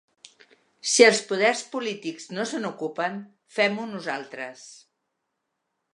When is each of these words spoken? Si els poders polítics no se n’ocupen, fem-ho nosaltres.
Si 0.91 1.05
els 1.07 1.19
poders 1.31 1.61
polítics 1.75 2.25
no 2.37 2.47
se 2.53 2.63
n’ocupen, 2.63 3.19
fem-ho 3.59 3.89
nosaltres. 3.95 4.65